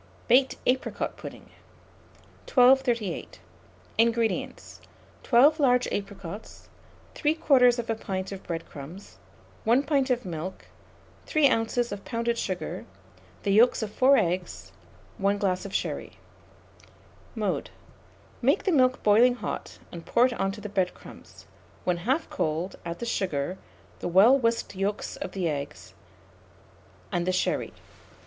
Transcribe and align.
BAKED 0.27 0.57
APRICOT 0.65 1.15
PUDDING. 1.15 1.49
1238. 2.49 3.39
INGREDIENTS. 3.99 4.81
12 5.21 5.59
large 5.59 5.87
apricots, 5.93 6.69
3/4 7.13 8.01
pint 8.01 8.31
of 8.31 8.41
bread 8.41 8.67
crumbs, 8.67 9.17
1 9.63 9.83
pint 9.83 10.09
of 10.09 10.25
milk, 10.25 10.65
3 11.27 11.51
oz. 11.51 11.91
of 11.91 12.03
pounded 12.03 12.39
sugar, 12.39 12.85
the 13.43 13.51
yolks 13.51 13.83
of 13.83 13.93
4 13.93 14.17
eggs, 14.17 14.71
1 15.19 15.37
glass 15.37 15.65
of 15.65 15.75
sherry. 15.75 16.13
Mode. 17.35 17.69
Make 18.41 18.63
the 18.63 18.71
milk 18.71 19.03
boiling 19.03 19.35
hot, 19.35 19.77
and 19.91 20.03
pour 20.03 20.25
it 20.25 20.33
on 20.33 20.51
to 20.53 20.61
the 20.61 20.67
bread 20.67 20.95
crumbs; 20.95 21.45
when 21.83 21.97
half 21.97 22.27
cold, 22.31 22.75
add 22.83 22.97
the 22.97 23.05
sugar, 23.05 23.59
the 23.99 24.07
well 24.07 24.35
whisked 24.35 24.75
yolks 24.75 25.15
of 25.17 25.33
the 25.33 25.47
eggs, 25.47 25.93
and 27.11 27.27
the 27.27 27.31
sherry. 27.31 27.71